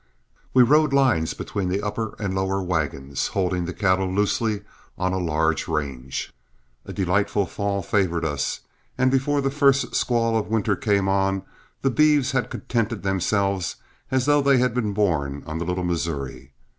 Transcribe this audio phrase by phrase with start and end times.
[0.51, 4.63] We rode lines between the upper and lower wagons, holding the cattle loosely
[4.97, 6.33] on a large range.
[6.85, 8.61] A delightful fall favored us,
[8.97, 11.43] and before the first squall of winter came on,
[11.83, 13.75] the beeves had contented themselves
[14.09, 16.53] as though they had been born on the Little Missouri.